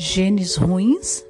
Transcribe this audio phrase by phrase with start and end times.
[0.00, 1.24] Genes ruins?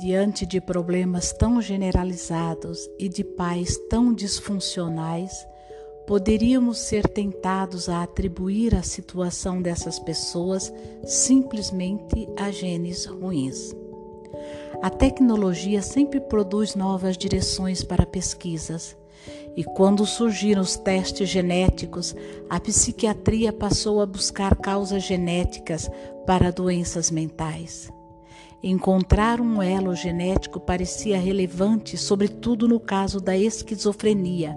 [0.00, 5.46] Diante de problemas tão generalizados e de pais tão disfuncionais,
[6.06, 10.72] poderíamos ser tentados a atribuir a situação dessas pessoas
[11.04, 13.76] simplesmente a genes ruins.
[14.80, 18.96] A tecnologia sempre produz novas direções para pesquisas
[19.56, 22.14] e quando surgiram os testes genéticos,
[22.48, 25.90] a psiquiatria passou a buscar causas genéticas
[26.26, 27.90] para doenças mentais.
[28.62, 34.54] Encontrar um elo genético parecia relevante, sobretudo no caso da esquizofrenia,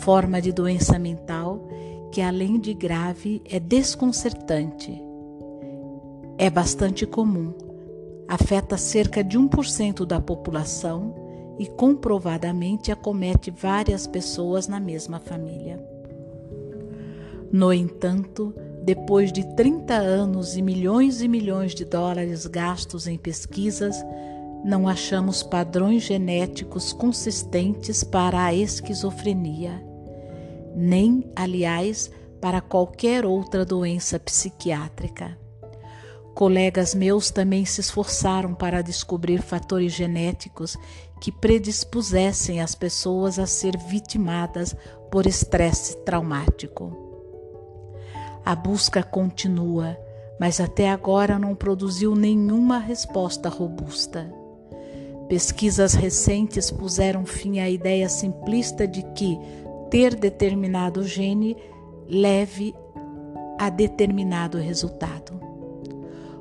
[0.00, 1.68] forma de doença mental
[2.10, 5.00] que, além de grave, é desconcertante.
[6.38, 7.52] É bastante comum,
[8.26, 11.23] afeta cerca de 1% da população
[11.58, 15.82] e comprovadamente acomete várias pessoas na mesma família.
[17.52, 24.04] No entanto, depois de 30 anos e milhões e milhões de dólares gastos em pesquisas,
[24.64, 29.82] não achamos padrões genéticos consistentes para a esquizofrenia,
[30.74, 35.43] nem, aliás, para qualquer outra doença psiquiátrica.
[36.34, 40.76] Colegas meus também se esforçaram para descobrir fatores genéticos
[41.20, 44.74] que predispusessem as pessoas a ser vitimadas
[45.12, 46.92] por estresse traumático.
[48.44, 49.96] A busca continua,
[50.40, 54.28] mas até agora não produziu nenhuma resposta robusta.
[55.28, 59.38] Pesquisas recentes puseram fim à ideia simplista de que
[59.88, 61.56] ter determinado gene
[62.08, 62.74] leve
[63.56, 65.43] a determinado resultado.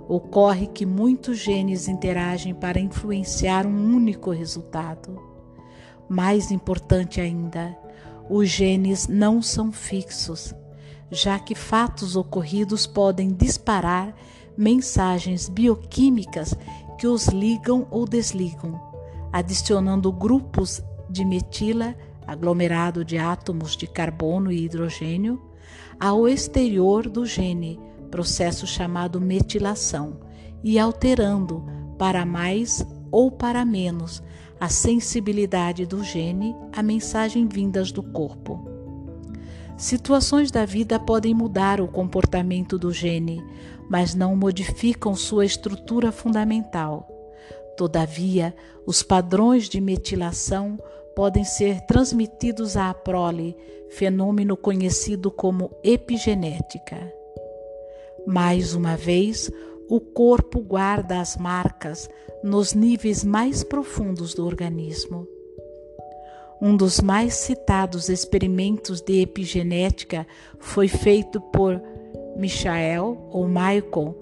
[0.08, 5.22] Ocorre que muitos genes interagem para influenciar um único resultado.
[6.10, 7.78] Mais importante ainda,
[8.30, 10.54] os genes não são fixos,
[11.10, 14.14] já que fatos ocorridos podem disparar
[14.58, 16.54] mensagens bioquímicas
[16.98, 18.80] que os ligam ou desligam,
[19.32, 21.96] adicionando grupos de metila,
[22.28, 25.42] aglomerado de átomos de carbono e hidrogênio,
[26.00, 27.80] ao exterior do gene
[28.14, 30.20] processo chamado metilação,
[30.64, 31.66] e alterando
[31.98, 34.22] para mais ou para menos
[34.60, 38.64] a sensibilidade do gene à mensagem vindas do corpo.
[39.76, 43.44] Situações da vida podem mudar o comportamento do gene,
[43.90, 47.10] mas não modificam sua estrutura fundamental.
[47.76, 50.78] Todavia, os padrões de metilação
[51.16, 53.58] podem ser transmitidos à prole,
[53.90, 57.23] fenômeno conhecido como epigenética.
[58.26, 59.52] Mais uma vez,
[59.90, 62.10] o corpo guarda as marcas
[62.44, 65.28] nos níveis mais profundos do organismo.
[66.62, 70.26] Um dos mais citados experimentos de epigenética
[70.60, 71.82] foi feito por
[72.38, 74.16] Michael ou Michael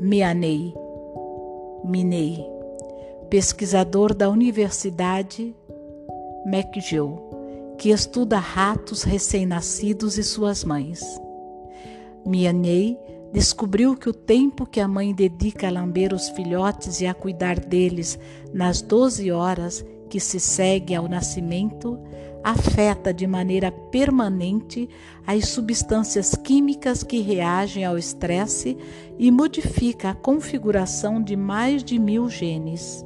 [0.00, 0.74] Mianey,
[1.84, 2.44] Minei,
[3.30, 5.54] pesquisador da Universidade
[6.44, 7.18] McGill,
[7.78, 11.00] que estuda ratos recém-nascidos e suas mães.
[12.26, 12.98] Mianey
[13.34, 17.58] descobriu que o tempo que a mãe dedica a lamber os filhotes e a cuidar
[17.58, 18.16] deles
[18.52, 21.98] nas 12 horas que se segue ao nascimento
[22.44, 24.88] afeta de maneira permanente
[25.26, 28.76] as substâncias químicas que reagem ao estresse
[29.18, 33.04] e modifica a configuração de mais de mil genes.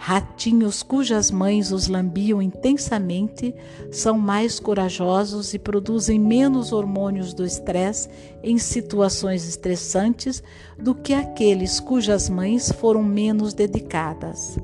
[0.00, 3.52] Ratinhos cujas mães os lambiam intensamente
[3.90, 8.08] são mais corajosos e produzem menos hormônios do estresse
[8.40, 10.40] em situações estressantes
[10.78, 14.56] do que aqueles cujas mães foram menos dedicadas.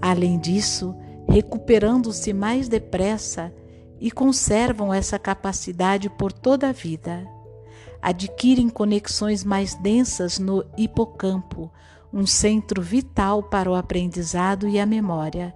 [0.00, 0.94] Além disso,
[1.26, 3.50] recuperando-se mais depressa
[3.98, 7.26] e conservam essa capacidade por toda a vida.
[8.02, 11.70] Adquirem conexões mais densas no hipocampo,
[12.12, 15.54] um centro vital para o aprendizado e a memória,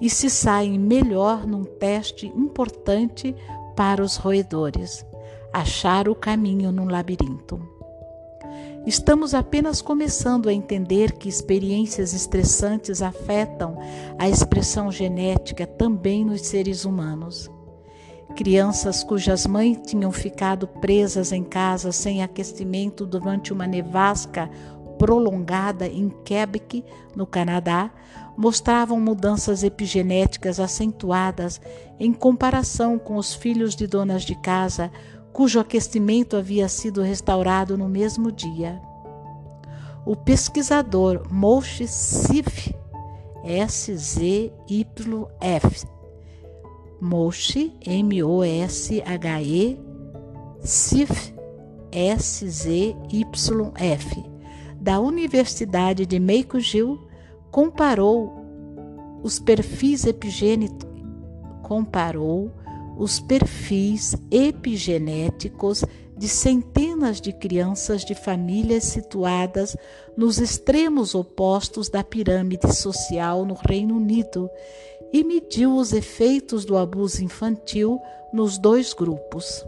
[0.00, 3.34] e se saem melhor num teste importante
[3.74, 5.04] para os roedores
[5.54, 7.60] achar o caminho num labirinto.
[8.84, 13.78] Estamos apenas começando a entender que experiências estressantes afetam
[14.18, 17.48] a expressão genética também nos seres humanos.
[18.34, 24.50] Crianças cujas mães tinham ficado presas em casa sem aquecimento durante uma nevasca
[25.04, 26.82] prolongada em Quebec,
[27.14, 27.90] no Canadá,
[28.38, 31.60] mostravam mudanças epigenéticas acentuadas
[32.00, 34.90] em comparação com os filhos de donas de casa
[35.30, 38.80] cujo aquecimento havia sido restaurado no mesmo dia.
[40.06, 42.74] O pesquisador Moshe Sif,
[43.44, 44.56] S-Z-Y-F,
[46.98, 49.78] Moshe, M-O-S-H-E,
[50.62, 51.34] Sif,
[51.92, 52.94] SZYF,
[54.84, 57.00] da Universidade de McGill,
[57.50, 58.44] comparou
[59.22, 60.04] os perfis
[61.62, 62.52] comparou
[62.98, 65.82] os perfis epigenéticos
[66.18, 69.74] de centenas de crianças de famílias situadas
[70.18, 74.50] nos extremos opostos da pirâmide social no Reino Unido
[75.10, 77.98] e mediu os efeitos do abuso infantil
[78.34, 79.64] nos dois grupos.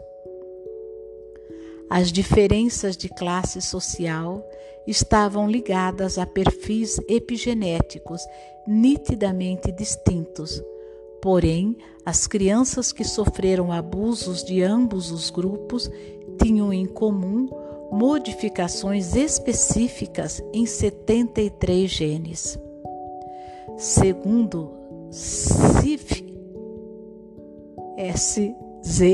[1.88, 4.44] As diferenças de classe social
[4.87, 8.23] estavam ligadas a perfis epigenéticos
[8.67, 10.62] nitidamente distintos.
[11.23, 15.91] Porém, as crianças que sofreram abusos de ambos os grupos
[16.43, 17.49] tinham em comum
[17.91, 22.59] modificações específicas em 73 genes.
[23.77, 24.73] Segundo
[25.11, 26.25] CIF,
[28.15, 29.06] SZYF,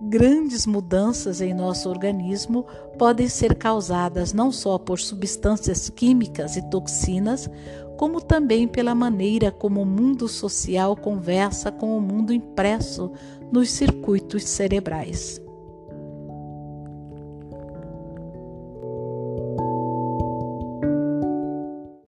[0.00, 2.66] grandes mudanças em nosso organismo
[2.98, 7.48] podem ser causadas não só por substâncias químicas e toxinas,
[7.96, 13.12] como também pela maneira como o mundo social conversa com o mundo impresso
[13.52, 15.43] nos circuitos cerebrais.